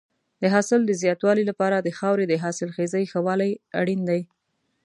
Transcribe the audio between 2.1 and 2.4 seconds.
د